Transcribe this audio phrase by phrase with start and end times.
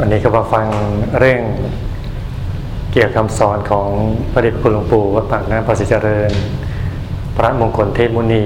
[0.00, 0.66] วันนี้ก็มาฟัง
[1.18, 1.42] เรื่อง
[2.92, 3.88] เกี่ยวกับคำสอนของ
[4.32, 6.32] พระเดชพระคุณหลวงปู่วัดปากน้ำประสิทธิเจริญ
[7.36, 8.44] พระมงคลเทพมุนี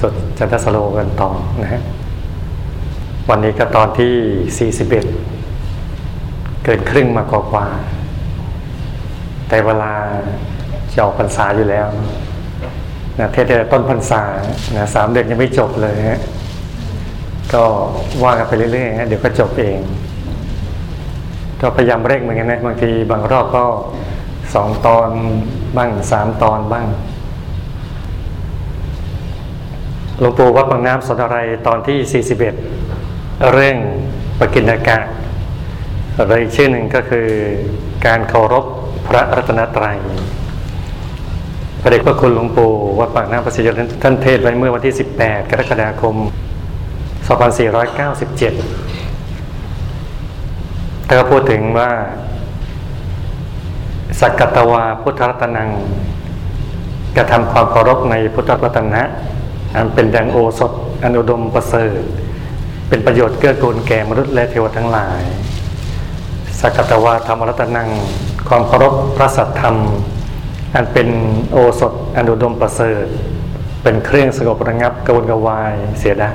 [0.00, 1.30] สดจันทสโลกันต่อ
[1.62, 1.82] นะฮะ
[3.28, 7.66] วันนี้ก็ตอนที่ 41 เกินครึ่งมากกว่า
[9.48, 9.92] แต่เวลา
[10.92, 11.86] จะออกพรรษาอยู่แล้ว
[13.18, 14.22] นะเทศแต่ต้นพรรษา
[14.76, 16.20] นะสามเดือนยังไม่จบเลยฮะ
[17.52, 17.62] ก็
[18.24, 19.80] ว่ากันไปเรื่อยๆฮะเดี๋ยวก็จบเอง
[21.60, 23.64] ก็พยายามเร่งเหมือนกันนะบางทีบางรอบก็
[24.54, 25.08] สองตอน
[25.76, 26.86] บ้างสามตอนบ้าง
[30.18, 32.24] หลวงปู่วัดบางน้ำสอนอะไรตอนที่
[32.86, 33.76] 41 เรื่อง
[34.38, 34.98] ปกิณกะ
[36.18, 37.26] อะไรชื่อหนึ่งก็คือ
[38.06, 38.64] การเคารพ
[39.06, 39.98] พระรัตนตรัย
[41.80, 46.14] พระเดชพระคุณหลวงปู่วัดปากน้ำประสิทธิ์ท่านเทศไว้เมื่อวันที่ 18 กรกฎาคม
[47.80, 48.89] 2497
[51.12, 51.90] ถ้าพูดถึงว่า
[54.20, 55.68] สักกตวาพุทธรัตนัง
[57.16, 59.02] กระทำความเคารพในพุทธรัตนะ
[59.76, 62.00] อันเป็นดังโอสถอันอุดมประเสริฐ
[62.88, 65.20] เป็นประโยชน์เกื้อกูลแก่มนุษย์และเทวทั้งหลาย
[66.60, 67.88] สักกตวาธรรมรัตนัง
[68.48, 69.76] ความเคารพพระสัทธรรม
[70.74, 71.08] อันเป็น
[71.52, 73.06] โอสถอันอุดมประเสริฐ
[73.82, 76.32] เป็นเครื่องสงบระงับกวนกวายเสียได้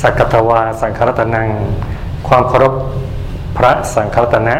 [0.00, 1.48] สักกตวาสังครัตนัง
[2.28, 2.74] ความเคารพ
[3.56, 4.56] พระสังฆตนะ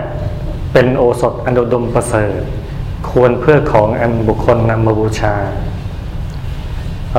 [0.72, 2.40] เป็นโอสถอันอุดมประเสริฐ
[3.10, 5.34] ควรเพื่อของอันบุคคลนำมาบูชา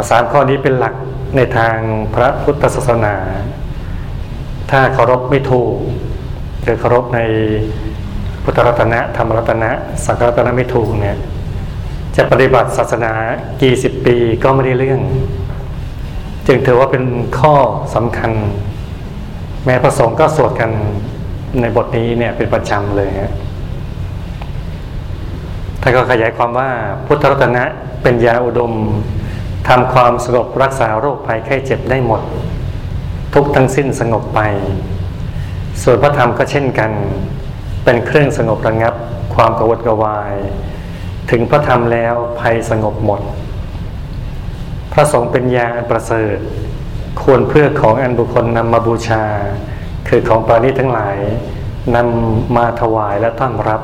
[0.10, 0.96] สามข้อนี้เป็นหลัก
[1.36, 1.78] ในทาง
[2.14, 3.16] พระพุทธศาสนา
[4.72, 5.76] ถ้าเคารพไม่ถูก
[6.64, 7.20] หรือเคารพใน
[8.44, 9.70] พุทธรัตนะธรรมรัตนะ
[10.06, 11.18] สังฆรัตนะไม่ถูกเนี่ย
[12.16, 13.14] จะปฏิบัติศาสนา
[13.62, 15.02] กี่สิบปีก็ไม่ได้เรื่อง
[16.48, 17.04] จึงถือว่าเป็น
[17.40, 17.56] ข้อ
[17.96, 18.32] สำคัญ
[19.66, 20.72] แม้พระสงฆ์ก็สวดกัน
[21.62, 23.34] ในบทนี้เนี่ยเป็นประจำเลยฮะ
[25.82, 26.69] ท่านก็ขยายความว่า
[27.06, 27.64] พุทธรัตนะ
[28.03, 28.74] เป็นยาอุดม
[29.68, 32.22] ทำความสงบรักษาโรคภัยไข้เจ็บได้หมด
[33.34, 34.41] ทุกทั้งสิ้นสงบไป
[35.81, 36.91] ส่วนพระธรรมก็เช่นกัน
[37.84, 38.94] เป็นเครื่องสงบระงับ
[39.35, 40.35] ความกวดกวาย
[41.31, 43.22] ถึงพระธรรมแล้วภัยสงบหมด
[44.94, 46.38] พระสงฆ์เป็นยาอันประเสริฐ
[47.22, 49.24] ควรเพื่อของอันบุคคลนำมาบูชา
[50.16, 51.16] คือของปราณีทั้งหลาย
[51.96, 53.81] นำมาถวายและต้อนรับ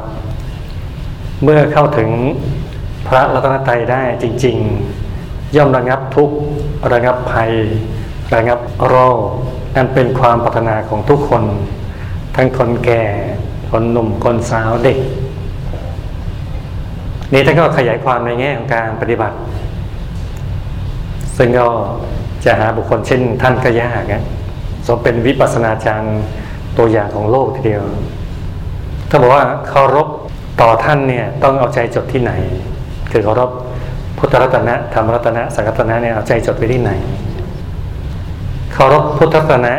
[1.43, 2.09] เมื่อเข้าถึง
[3.07, 4.57] พระรัตนตรัยได้จริง
[5.07, 6.37] ๆ ย่อมระงับทุกข์
[6.93, 7.51] ระงับภัย
[8.33, 9.19] ระงับโรค
[9.75, 11.43] นั่นเป็นความปรารถนาของทุกคน
[12.35, 13.03] ทั้งคนแก่
[13.71, 14.97] คนหนุ่มคนสาวเด็ก
[17.33, 19.37] นี่ท่านก็ขยายความในแง่ของการปฏิบัติ
[21.37, 21.67] ซึ่งก็
[22.45, 24.25] จะหาบุคคลเช่นท่านก็ยากนะ
[24.89, 26.19] สมเป็นวิปัสนาจารย์
[26.77, 27.83] ตัวอย่างของโลกทีเดียว
[29.09, 30.07] ถ้าบอกว่าเคารพ
[30.61, 32.31] ต่อท่านเนี่ยต้องเอาใจจดที่ไหน
[33.11, 33.49] คือเคารพ
[34.17, 36.91] พุทธรัตนะธรรมรัตนะสังฆรัตนะเนี่ยเอาใจจดไว้ที่ไหน
[38.73, 39.73] เคารพพุทธรัตนะ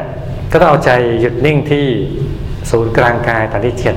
[0.53, 0.91] ก็ต้องเอาใจ
[1.21, 1.87] หยุดนิ่งที่
[2.71, 3.97] ศูนย์กลางกายฐานที่เจ็ด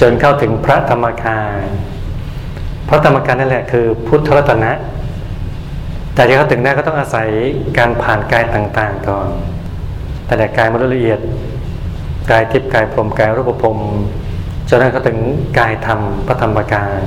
[0.00, 1.60] จนเข้าถึงพระธรรมกาย
[2.88, 4.72] พระธรรมกายนั่นแหละคือพุทธรัตนะ
[6.14, 7.28] แต่จะเข้าถึงได้ก็ต้องอาศัย
[7.78, 9.28] การผ่านกายต่างๆก่อน
[10.26, 11.20] แต่กายมนุษย์ละเอียด
[12.30, 13.78] กายทิพย์กายพรมกายรูปพรม
[14.68, 15.18] จนนั้นเขาถึง
[15.58, 17.00] กายธรรมพระธรรมกาย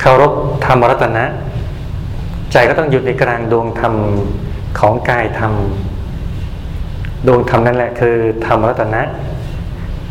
[0.00, 0.32] เคารพ
[0.66, 1.24] ธรรมรัตนะ
[2.52, 3.94] ใจก็ต้องหยุดในกลางดวงธรรม
[4.78, 5.52] ของกายธรรม
[7.26, 9.02] ดวงธรรมนั่นแหละคือธรรมรัตนะ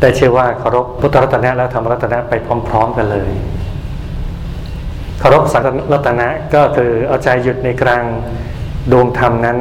[0.00, 2.32] แต่เชื่อว่าเคารพพุทธรัตนะแล้วธรรมรัตนะไป
[2.68, 3.30] พร้อม ๆ กันเลย
[5.18, 5.62] เคารพสัง
[5.92, 8.04] รัตนะก็คือเอาใจหยุดในกลาง
[8.92, 9.58] ดวงธรรมนั้น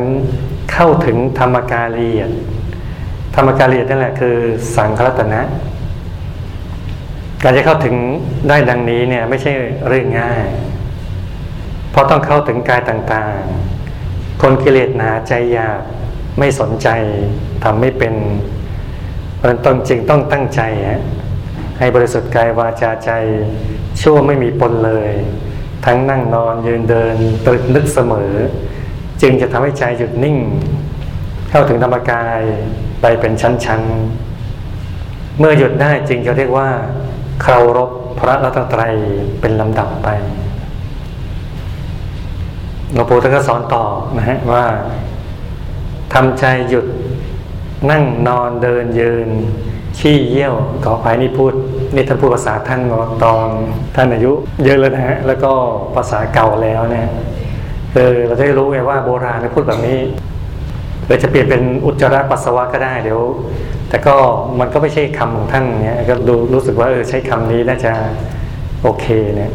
[0.73, 2.11] เข้าถึงธรรมกาลี
[3.35, 4.35] ธรรมกาลีนั่นแหละคือ
[4.75, 5.41] สังฆรัตนะ
[7.43, 7.95] การจะเข้าถึง
[8.49, 9.51] ได้ดังนี้เนี่ยไม่ใช่
[9.87, 10.45] เรื่องง่าย
[11.91, 15.81] เพราะต้องเข้าถึงกายต่างๆ คนกิเลสหนาใจหยาบ
[16.39, 16.87] ไม่สนใจ
[17.63, 18.15] ทำไม่เป็น
[19.35, 21.01] เพราะนั้นต้องจริงต้องตั้งใจฮะ
[21.79, 23.11] ให้บริสุทธิ์กายวาจาใจ
[24.01, 25.09] ชั่วไม่มีปนเลย
[25.85, 28.31] ทั้งนั่งนอนยืนเดินตรึกนึกเสมอ
[29.21, 30.37] จึงจะทำให้ใจหยุดนิ่ง
[31.51, 32.41] เข้าถึงธรรมกาย
[33.01, 36.69] ไปเป็นชั้นๆ เมื่อหยุดได้จึงจะเรียกว่า
[37.41, 38.93] เคารพพระรัตนตรัย
[39.41, 40.09] เป็นลำดับไป
[42.93, 43.83] หลวงปู่ท่านก็สอนต่อ
[44.17, 44.65] นะฮะว่า
[46.13, 46.85] ทำใจหยุด
[47.91, 49.27] นั่งนอนเดินยืน
[49.97, 51.53] ขี้เยี่ยวขออภัยนี่พูด
[51.95, 52.81] นี่ท่านพูดภาษาท่าน
[53.23, 53.47] ตอน
[53.95, 54.31] ท่านอายุ
[54.63, 55.51] เยอะแล้วนะฮะแล้วก็
[55.95, 57.09] ภาษาเก่าแล้วเนี่ย
[57.95, 59.99] เออเราจะได้รู้ไงว่าโบราณพูดแบบนี้
[61.11, 63.21] รือจะเปลี่ยนเป็นอุจจาระปัสสาวะก็ได้เดี๋ยว
[63.89, 64.15] แต่ก็
[64.59, 67.91] มันก็ไม่ใช่คำของท่านเนี้ยก็ดูรู้สึกว่าเออใช้คำนี้น่าจะ
[68.81, 69.05] โอเค
[69.35, 69.51] เนี่ย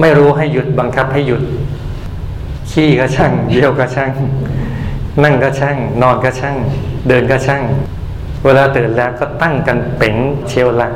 [0.00, 1.42] ไม่รู้ให้หยุดบังคับให้หยุด
[2.70, 4.12] ขี้ก็ช่างเยี่ยวก็ช่าง
[5.22, 6.56] นั่งก็ช่าง นอนก็ช่าง
[7.08, 7.62] เดินก็ช่าง
[8.44, 10.16] เวลาตื่นแล้วก็ตั้งกันเป๋ง
[10.48, 10.88] เชียวละ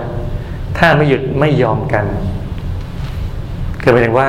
[0.79, 2.05] ถ้าไม่หยุดไม่ยอมกัน
[3.83, 4.29] คือหมายถึงว่า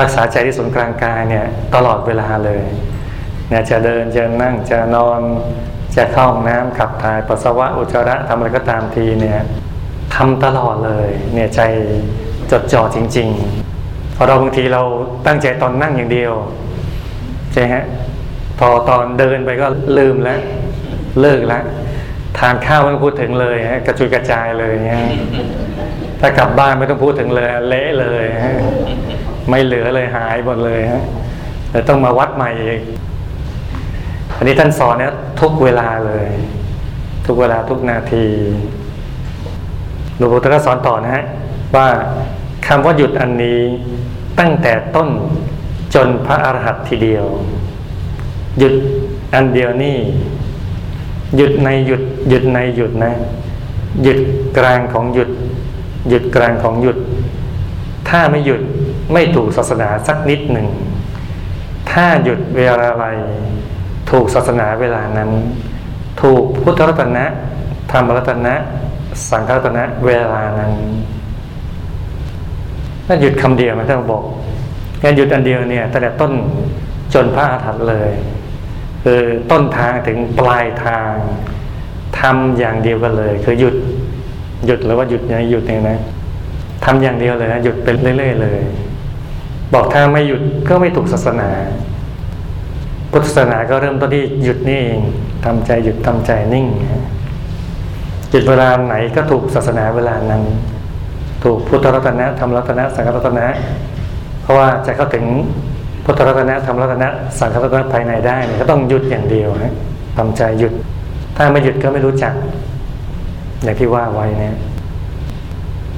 [0.00, 2.62] รักษาใจที่ศูนย์กลางกายเนี่ย ตลอดเวลาเลย
[3.52, 5.20] นี่ยจะเดินจะนั่งจะนอน
[5.96, 9.38] จะเข้าห้องน้ำขับถ่ายปัสสาวะอุจจาระทำอะไรก็ตามทีเนี่ย
[10.14, 11.60] ทำตลอดเลย เนี่ยใจ
[12.50, 14.82] จดจ่อจริงๆพอเราบางทีเรา
[15.26, 16.32] ตั้งใจตอนนั่งอย่างเดียว
[17.52, 17.84] ใช่ฮะ
[18.58, 19.66] พอตอนเดินไปก็
[19.98, 20.40] ลืมแล้ว
[21.20, 21.62] เลิกแล้ว
[22.38, 25.00] ทานข้าวไม่ต้องพูดถึงเลยฮะกระจุยกระจายเลยเนี่ย
[26.20, 28.56] ถ้ากลับบ้านไม่ต้องพูดถึงเลยเละเลยฮะ
[29.50, 31.02] ไม่เหลือเลยหายหมดเลยฮะ
[31.70, 32.80] แต่ต้องมาวัดใหม่อีก
[34.42, 36.28] นนี้ท่านสอนเนี่ยทุกเวลาเลย
[37.26, 38.24] ทุกเวลาทุกนาที
[40.16, 41.24] หลวงปู่ท่านสอนต่อนะฮะ
[41.76, 41.88] ว่า
[42.66, 43.60] คำว่าหยุดอันนี้
[44.38, 45.08] ตั้งแต่ต้น
[45.94, 47.26] จนพระอรหันต์ทีเดียว
[48.58, 48.74] หยุด
[49.34, 49.96] อันเดียวนี่
[51.36, 53.12] หยุดในหยุด หยุดในหยุดนะ
[54.02, 54.18] หยุด
[54.58, 55.30] กลางของหยุด
[56.08, 56.98] หยุดกลางของหยุด
[58.08, 58.62] ถ้าไม่หยุด
[59.12, 60.68] ไม่ถูกศาสนาสักนิดหนึ่ง
[61.90, 63.06] ถ้าหยุดเวลาอะไร
[64.12, 65.30] ถูกศาสนาเวลานั้น
[66.22, 67.24] ถูกพุทธรัตนะ
[67.92, 68.54] ธรรมรัตนะ
[69.30, 70.72] สังฆรัตนะเวลานั้น
[73.06, 74.22] ถ้าหยุดคำเดียวมันต้องบอก
[75.02, 76.32] งานหยุดอันเดียวเนี่ยตั้งแต่ต้น
[77.14, 78.10] จนพระอาถรรพ์เลย
[79.04, 79.20] คือ
[79.50, 81.10] ต้นทางถึงปลายทาง
[82.20, 83.74] ทำอย่างเดียวกันเลย คือหยุด
[84.66, 85.98] หยุดหรือว่าหยุดอย่างหยุดเนี่ยนะ
[86.84, 88.60] ทำอย่างเดียวเลยนะหยุดเป็นเรื่อยๆเลย
[89.74, 91.48] บอกถ้าไม่หยุดก็ไม่ถูกศาสนา
[93.12, 95.00] พุทธศาสนาก็เริ่มต้นที่หยุดนี่เอง
[95.44, 96.66] ทำใจหยุดทำใจนิ่ง
[98.30, 100.42] หยุดเวลาไหนก็ถูกศาสนาเวลานั้น
[101.44, 103.46] ถูกพุทธรัตนะธรรมรัตนะสังฆรัตนะ
[104.42, 105.24] เพราะว่าจะเข้าถึง
[106.04, 109.74] พุทธรัตนะธรรมรัตนะสังฆรัตนะภายในได้เนี่ยก็ต้องหยุดอย่างเดียวนะ
[110.18, 110.72] ทำใจหยุด
[111.36, 112.34] ถ้าไม่หยุดก็ไม่รู้จัก
[113.62, 114.56] อย่างที่ว่าไว้เนี่ย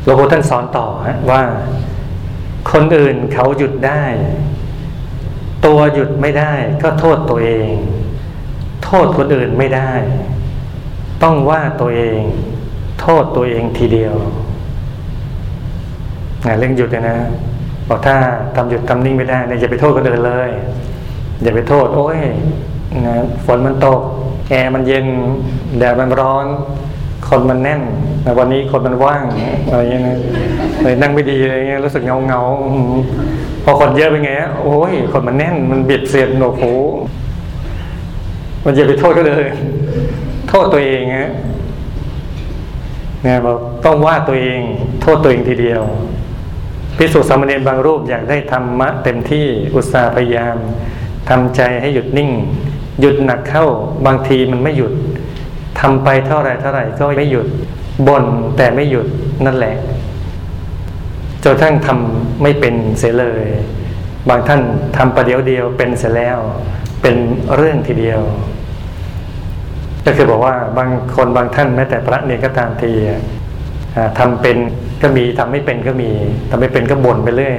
[0.05, 0.87] หลวงพ่อท่านสอนต่อ
[1.31, 1.43] ว่า
[2.73, 4.03] คนอื่นเขาหยุดได้
[5.67, 6.53] ตัวหยุดไม่ได้
[6.83, 7.71] ก็โทษตัวเอง
[8.85, 9.91] โทษคนอื่นไม่ได้
[11.23, 12.21] ต้องว่าตัวเอง
[13.01, 14.15] โทษตัวเองทีเดียว
[16.47, 17.19] นะเรื่องหยุดเนี่ยนะ
[17.89, 18.17] บอกถ้า
[18.57, 20.51] ทำหยุดทำนิ่งไม่ได้เนี่ยอย่าไปโทษคนอื่นเลย
[21.43, 22.21] อย่าไปโทษ โอ้ย
[23.07, 23.15] นะ
[23.47, 24.01] ฝนมันตก
[24.51, 25.07] แอร์มันเย็น
[25.79, 26.47] แดดมันร้อน
[27.35, 27.83] คนมันแน่น
[28.23, 29.25] แต่วันนี้คนมันว่าง
[29.71, 30.19] อะไรเงี้ยนะ
[30.83, 32.41] เลยนั่งไม่ดีอะไรเงี้ยรู้สึกเงาเงา
[33.65, 34.31] พอคนเยอะเป็นไง
[34.63, 36.75] โอ้ยคนมันแน่น มันเบียดเสียดหนวกหู
[38.65, 39.45] มันจะไปโทษก็เลย
[40.49, 41.31] โทษตัวเองฮะ
[43.23, 44.61] เนี่ยบอกต้องว่าตัวเอง
[45.03, 45.83] โทษตัวเองทีเดียว
[46.97, 50.57] พิสุสามเณรบางรูปอยากได้ธรรมะเต็มที่อุตสาห์พยายาม
[51.29, 52.31] ทำใจให้หยุดนิ่ง
[53.01, 53.67] หยุดหนักเข้า
[54.07, 54.93] บางทีมันไม่หยุด
[55.81, 57.47] ทำไปเท่าไรเท่าไรก็ไม่หยุด
[58.07, 58.25] บ่น
[58.57, 59.07] แต่ไม่หยุด
[59.47, 59.77] นั่นแหละ
[61.45, 63.47] จนทั้งทำไม่เป็นเสียเลย
[64.29, 64.61] บางท่าน
[64.97, 66.39] ทำประเดี๋ยวเดียวเป็นเสร็จแล้ว
[67.03, 67.17] เป็น
[67.57, 68.21] เรื่องทีเดียว
[70.05, 72.91] ก็คือบอกว่าบางคนบางท่านแม้แต่พระเนี่ยก็ตามที
[74.19, 74.57] ทำเป็น
[75.03, 76.11] ก็มีทำไม่เป็นก็มี
[76.51, 77.57] ทำไม่เป็นก็บ่นไปเรื่อย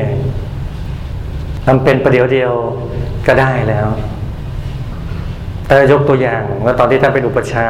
[1.65, 2.51] ทำเป็นประเดี๋ยวเดียว
[3.27, 3.87] ก็ได้แล้ว
[5.67, 7.67] แต่ยกตัวอย่างว่าตอนที่ท่านเป็นอุปชา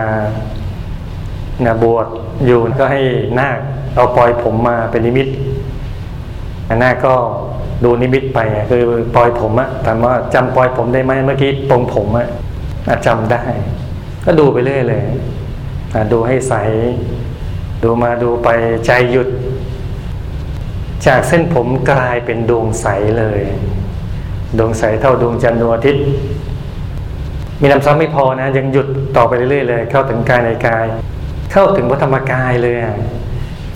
[1.66, 2.08] นะบวช
[2.46, 3.02] อยู่ก็ให้
[3.40, 3.60] นาค
[3.96, 5.32] เอาปล่อยผมมาเป็นนิมิตน
[6.82, 7.14] นั้นก็
[7.84, 8.84] ดูนิมิตไปคือ
[9.16, 12.28] ปล่อยผมอะถามว่าจำปล่อยผมได้ไหมเมื่อกี้ตรงผมอะ
[13.06, 13.44] จำได้
[14.26, 15.04] ก็ดูไปเรื่อยเลย
[16.12, 16.54] ดูให้ใส
[17.84, 18.50] ดูมาดูไป
[18.86, 19.28] ใจหยุด
[21.06, 22.88] จากเส้นผมกลายเป็นดวงใส
[23.18, 23.42] เลย
[24.58, 26.06] ดวงใสเท่าดวงจันทร์ดวงอาทิตย์
[27.62, 30.86] มีน้ำซ้ำไม่พอนะ ยังหยุดต่อไปเรื่อยๆเลย เข้าถึงกายในกาย
[31.52, 32.78] เข้าถึงวัฒรรมกายเลย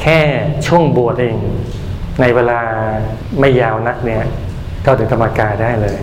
[0.01, 0.19] แค่
[0.67, 1.37] ช่วงบวชเอง
[2.21, 2.61] ในเวลา
[3.39, 4.23] ไม่ยาวนักเนี่ย
[4.83, 5.99] เข้าถึงธรรมกายได้เลย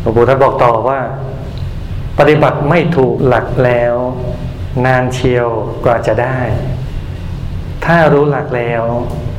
[0.00, 1.00] หลวงปู่ท่านบอกต่อว่า
[2.18, 3.94] ปฏิบัติไม่ถูกหลักแล้ว
[4.86, 5.48] นานเชียว
[5.84, 6.38] กว่าจะได้
[7.84, 8.82] ถ้ารู้หลักแล้ว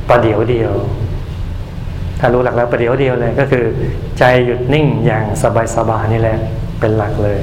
[0.09, 0.73] ประเดี๋ยวเดียว
[2.25, 3.65] ถ้ารู้หลักแล้วประเดี๋ยวเดียวเลยก็คือ
[4.19, 5.25] ใจหยุดนิ่งอย่าง
[5.75, 6.37] สบายๆนี่แหละ
[6.79, 7.39] เป็นหลักเลย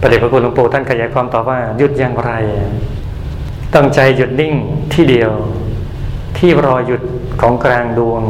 [0.00, 2.32] ประเดี๋ยวพระคุณหลวงปู่ท่านขยายความต่อว่าหยุดอย่างไร
[3.74, 4.54] ตั้งใจหยุดนิ่ง
[4.92, 5.30] ที่เดียว
[6.38, 7.02] ที่รอหยุด
[7.40, 8.22] ของกลางดวง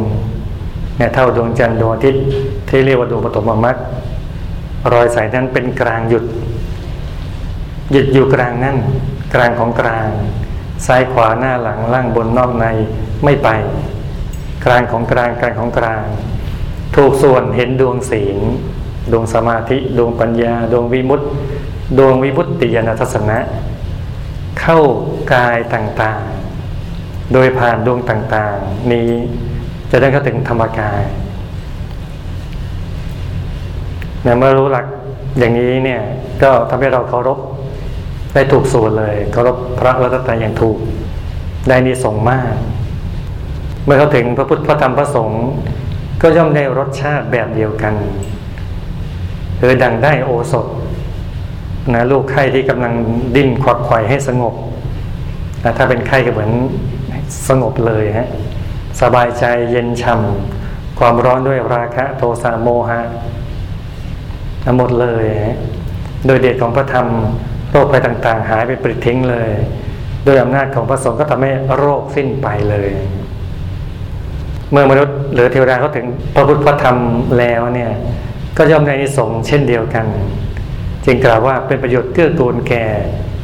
[0.96, 2.24] เนี่ยเท่าดวงจันทร์ดวงอาทิตย์
[2.68, 3.76] ที่เรียกว่าดวงปฐมมรรค
[4.92, 6.24] รอยสายนั้นเป็นกลางหยุด
[7.92, 8.76] หยุดอยู่กลางนั่น
[9.34, 10.06] กลางของกลาง
[10.86, 12.64] ซ้ายขวาหน้าหลังล่างบนนอกใน
[13.24, 13.50] ไม่ไป
[14.70, 16.02] ลางของกลางกลางของกลาง
[16.96, 18.38] ถูกส่วนเห็นดวงศีล
[19.12, 21.26] ดวงสมาธิ ดวงปัญญา ดวงวิมุตติ
[21.98, 23.38] ดวงวิมุตติยานทัศนะ
[24.60, 24.78] เข้า
[25.32, 29.10] กายต่างๆ โดยผ่านดวงต่างๆ นี้
[29.90, 31.02] จะได้เข้าถึงธรรมกาย
[34.22, 34.86] เนี่ยเมื่อรู้หลัก
[35.38, 36.00] อย่างนี้เนี่ย
[36.42, 37.38] ก็ทำให้เราเคารพ
[38.34, 40.76] ได้ถูกส่วนเลยเคารพพระรัตนตรัยอย่างถูก
[41.68, 42.52] ได้นิสงมาก
[43.88, 45.44] มื่อเขาถึงพระพุทธพระธรรมพระสงฆ์
[46.22, 47.94] ก็ย่อมได้รสชาติแบบเดียวกัน
[49.58, 50.66] คือดังได้โอสถ
[51.94, 52.94] นะลูกไข้ที่กำลัง
[53.36, 54.54] ดิ้นขวักไขว่ให้สงบ
[55.64, 56.50] นะถ้าเป็นไข้ก็เหมือน
[57.48, 58.28] สงบเลยฮะ
[59.00, 63.00] สบายใจเย็นช่ำความร้อนด้วยราคะโทสะโมหะ
[64.76, 65.56] หมดเลยฮะ
[66.26, 67.06] โดยเดชของพระธรรม
[67.70, 69.50] โรคภัยต่าง ๆ หายไปปริทิ้งเลย
[70.24, 72.90] โดยอำนาจของพระสงฆ์ก็ทำให้โรคสิ้นไปเลย
[74.70, 76.96] เมื่อมนุษย์หรือเทวดาเขาถึงพระพุทธพระธรรม
[77.38, 77.92] แล้วเนี่ย
[78.56, 80.06] ก็ย่อมได้นิสงเช่นเดียวกัน
[81.04, 82.84] จึงกล่าวว่าเป็นประโยชน์เกื้อกูลแก่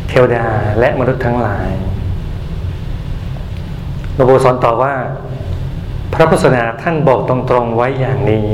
[0.09, 0.45] เทวดา
[0.79, 1.71] และมนุษย์ทั้งหลาย
[4.15, 4.95] หลวงปู่สอนต่อว่า
[6.15, 8.51] พระพุทธศาสนาท่านบอกตรงๆไว้อย่างนี้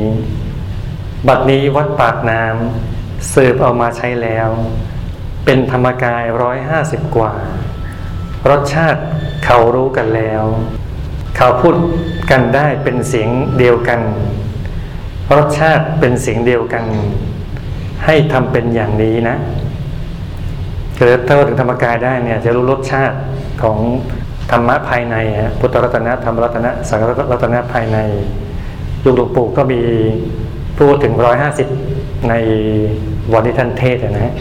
[1.28, 4.48] บัดนี้วัดปากน้ำสืบเอามาใช้แล้ว
[5.44, 7.32] เป็นธรรมกายร้อยห้าสิบกว่า
[8.50, 9.02] รสชาติ
[9.44, 10.42] เขารู้กันแล้ว
[11.36, 11.74] เขาพูด
[12.30, 14.00] กันได้เป็นเสียงเดียวกัน
[15.37, 16.84] รสชาติเป็นเสียงเดียวกัน
[18.04, 19.37] ให้ทำเป็นอย่างนี้นะ
[20.99, 23.16] คือถ้าถึงธรรมกายได้เนี่ยจะรู้รสชาติ
[23.62, 23.78] ของ
[24.50, 25.16] ธรรมะภายใน
[25.58, 27.99] พุทธรัตนะธรรมรัตนะสังฆรัตนะภายใน
[29.04, 29.80] ยุคหลวงปู่ก็มี
[30.78, 31.68] พูดถึงร้อยห้าสิบ
[32.28, 32.34] ใน
[33.32, 34.34] วันที่ท่านเทศนะฮะ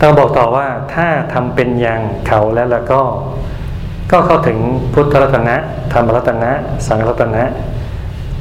[0.00, 3.00] ต้องบอกต่อว่าถ้าทำเป็นอย่างเขาแล้วแล้วก็
[4.10, 4.58] ก็เข้าถึง
[4.92, 5.56] พุทธรัตนะ
[5.92, 6.50] ธรรมรัตนะ
[6.86, 7.44] สังฆรัตนะ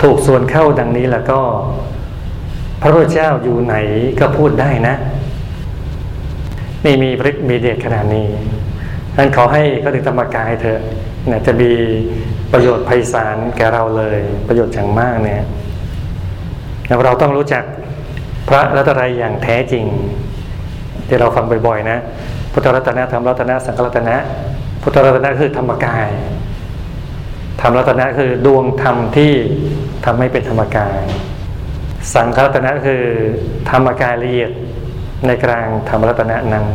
[0.02, 1.40] ถูกส่วนเข้าดังนี้แล้วก็
[2.82, 3.76] พระพุทธเจ้าอยู่ไหน
[4.20, 4.96] ก็พูดได้นะ
[6.86, 8.28] นี่มีพริมีเดชขนาดนี้
[9.18, 10.80] นั้นขอให้ก็ถึงธรรมกายเถอะ
[11.28, 11.72] เนี่ยจะมี
[12.52, 15.44] ประโยชน์ไพศาลแก่เราเลย ประโยชน์อย่างมากเนี่ย
[17.04, 17.64] เราต้องรู้จัก
[18.48, 19.86] พระรัตนตรัยอย่างแท้จริง
[21.08, 21.98] ที่เราฟังบ่อยๆนะ
[22.54, 24.16] พุทธรัตนะธรรมรัตนะสังฆรัตนะ
[24.82, 26.08] พุทธรัตนะคือธรรมกาย
[27.62, 29.34] ธรรมรัตนะคือดวงธรรมที่
[30.06, 31.00] ทำให้เป็นธรรมกาย
[32.14, 33.04] สังฆรัตนะคือ
[33.70, 34.52] ธรรมกายละเอียด
[35.28, 36.66] ในกลางธรรมรัตนะนั้น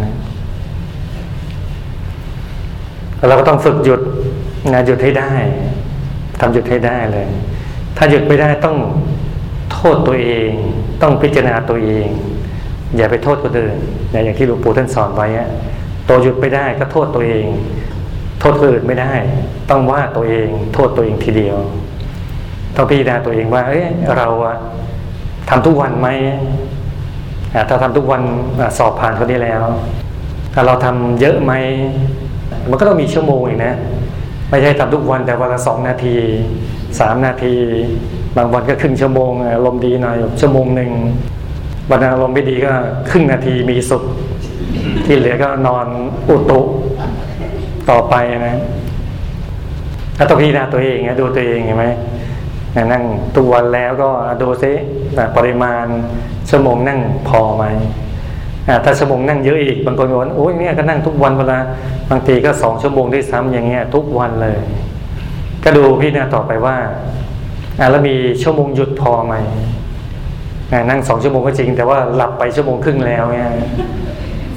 [3.26, 4.00] เราก็ต้องฝึกหยุด
[4.72, 5.32] นะหยุดให้ได้
[6.40, 7.26] ทำหยุดให้ได้เลย
[7.96, 8.76] ถ้าหยุดไม่ได้ต้อง
[9.72, 10.50] โทษตัวเอง
[11.02, 12.08] ต้องพิจารณาตัวเอง
[12.96, 13.76] อย่าไปโทษคนอื่น
[14.10, 15.28] อย่างที่หลวงปู่ท่านสอนไว้
[16.08, 17.44] ตัวหยุดไม่ได้ก็โทษตัวเอง
[18.44, 19.12] ทษคนอื่นไม่ได้
[19.70, 21.58] ต้องว่าตัวเอง โทษตัวเองทีเดียว
[22.76, 23.84] ต้องพิจารณาตัวเองว่า เอ้ย
[24.16, 24.56] เราอะ
[25.50, 26.08] ทำทุกวันไหม
[27.68, 28.22] ถ้าทำทุกวัน
[28.78, 29.62] สอบผ่านคนนี้แล้ว
[30.54, 31.52] ถ้าเราทำเยอะไหม
[32.70, 33.74] มันก็ต้องมีชั่วโมงอีกนะ
[34.50, 36.16] ไม่ใช่ทำทุกวันแต่วันละสองนาที
[37.00, 37.54] สามนาที
[38.36, 40.90] บางวันก็ครึ่งชั่วโมงอารมณ์ดีหน่อยชั่วโมงหนึ่ง
[41.90, 42.72] วันอารมณ์ไม่ดีก็
[43.10, 44.02] ครึ่งนาทีมีสุข
[45.04, 45.86] ที่เหลือก็นอน
[46.28, 46.60] อุตุ
[47.90, 48.14] ต่อไป
[48.46, 48.56] นะ
[50.16, 51.86] ถ้าต้องพิจารณาตัวเองนะดูตัวเองเห็นไหม
[52.92, 53.04] นั่ง
[53.36, 54.10] ทุกวันแล้วก็
[54.42, 54.72] ดูซิ
[55.36, 55.84] ปริมาณ
[56.50, 57.64] ชั่วโมงนั่งพอไหม
[58.84, 61.58] ถ้าชั่วโมงนั่งเยอะอีกบางคนบอกว่าโอ้ยเนี่ยก็นั่งทุกวันเวลา
[62.10, 64.56] บางทีก็สองชั่วโมงด้วยซ้ำอย่างเงี้ย ทุกวันเลย
[65.64, 66.76] ก็ดูพี่นาต่อไปว่า
[67.90, 69.34] แล้วมีชั่วโมงหยุดพอไหม
[70.90, 73.50] นั่งสองชั่วโมงก็จริง แต่ว่าหลับไปชั่วโมงครึ่งแล้วเนี่ย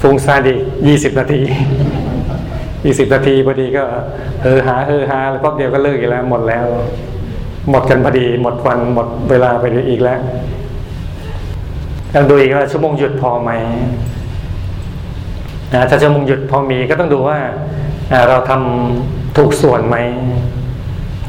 [0.02, 1.42] ฟุ้งซ่านอีกยี่สิบนาที
[2.86, 3.84] ยี่สิบนาทีพอดีก็
[4.44, 6.66] เออหาเออหาแล้วก็เดียวก็เลิกอีกแล้ว หมดแล้ว
[7.70, 10.20] หมดกันพอดี หมดวันหมดเวลาไปอีกแล้ว
[12.14, 13.52] ต้องดูอีกว่าชั่วโมงหยุดพอไหม
[15.74, 17.38] นะถ้าชั่วโมงหยุดพอมีก็ต้องดูว่า
[18.30, 19.98] เราทำถูกส่วนไหม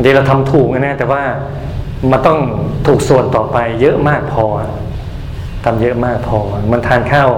[0.05, 1.23] ดีเราทำถูกนะแต่ว่า
[2.11, 2.39] มันต้อง
[2.87, 4.45] ถูกส่วนต่อไป เยอะมากพอ
[5.65, 6.39] ทำเยอะมากพอ
[6.73, 7.31] มันทานข้าว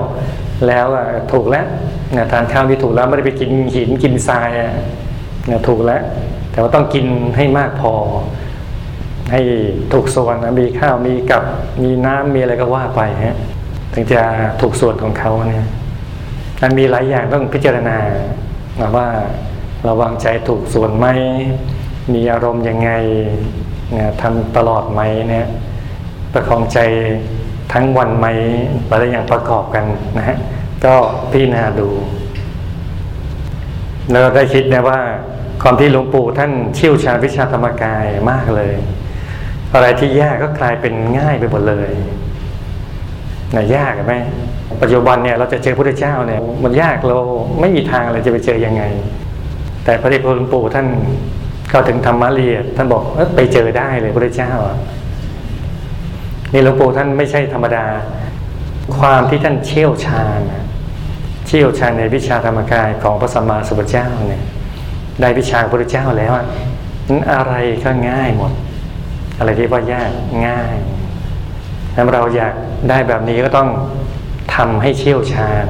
[0.66, 0.86] แล้ว
[1.32, 1.66] ถูกแล้ว
[2.16, 4.48] นะทานข้าวที่ถูกแล้วไม่ได้ไปกินหินกินทราย
[5.50, 6.02] นะถูกแล้ว
[6.52, 7.92] แต่ว่าต้องกินให้มากพอ
[9.32, 9.40] ให้
[9.92, 11.42] ถูกส่วนมีข้าวมีกับ
[11.82, 13.36] มีน้ำมีอะไรก็ว่าไปฮะ
[13.94, 14.20] ถึงจะ
[14.60, 15.66] ถูกส่วนของเขาเนี่ย
[16.62, 17.96] มันมีหลายอย่างต้องพิจารณา
[18.96, 19.08] ว่า
[19.84, 21.06] เราวางใจถูกส่วนไหม
[22.14, 22.90] มีอารมณ์ยังไง
[23.94, 25.46] นี่ยทำตลอดไหมเนี่ย
[26.32, 26.78] ประคองใจ
[27.72, 28.26] ทั้งวันไหม
[28.90, 29.84] อะไรอย่างประกอบกัน
[30.18, 30.36] นะฮะ
[30.84, 30.94] ก็
[31.30, 31.88] พิจารณาดู
[34.10, 35.00] แล้วได้คิดนะว่า
[35.62, 38.74] ความที่หลวงปู่ท่านเชี่ยวชาญวิชาธรรมกายมากเลย
[39.74, 41.92] อะไรที่ยากก็กลายเป็นง่ายไปหมดเลย
[43.54, 44.14] นะยากไหม
[44.82, 47.18] ปัจจุบันเนี่ยเราจะเจอพระเจ้าเนี่ย มันยากเรา
[47.60, 48.82] ไม่มีทางอะไรจะไปเจอยังไง
[49.84, 50.86] แต่พระเดชพระหลวงปู่ท่าน
[51.70, 54.76] เข้าถึงธรรมะละเอียดท่านบอกเออไปเจอได้เลยพระเจ้าอะ
[56.52, 57.86] นี่หลวงปู่ท่านไม่ใช่ธรรมดา
[58.98, 60.64] ความที่ท่านเชี่ยวชาญนะ
[61.46, 64.44] เชี่ยวชาญในวิชาธรรมกายของพระสัมมาสัมพุทธเจ้าเนี่ย
[65.20, 66.32] ได้วิชาพระพุทธเจ้าแล้ว
[67.08, 67.54] นั้นอะไร
[67.84, 68.52] ก็ง่ายหมด
[69.38, 70.10] อะไรที่ว่ายาก
[70.46, 70.74] ง่าย
[71.94, 72.54] ถ้าเราอยาก
[72.88, 73.68] ได้แบบนี้ก็ต้อง
[74.54, 75.64] ทำให้เชี่ยวชาญ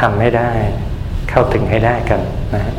[0.00, 0.50] ทำให้ได้
[1.30, 2.20] เข้าถึงให้ได้กัน
[2.54, 2.74] นะฮะ